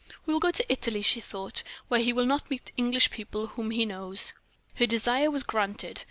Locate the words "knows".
3.85-4.33